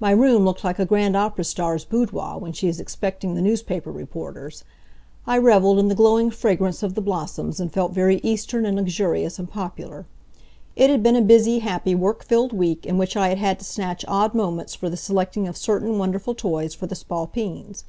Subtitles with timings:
[0.00, 3.92] My room looked like a grand opera star's boudoir when she is expecting the newspaper
[3.92, 4.64] reporters.
[5.24, 9.38] I reveled in the glowing fragrance of the blossoms and felt very eastern and luxurious
[9.38, 10.04] and popular.
[10.74, 13.64] It had been a busy, happy, work filled week, in which I had had to
[13.64, 17.84] snatch odd moments for the selecting of certain wonderful toys for the Spalpeens.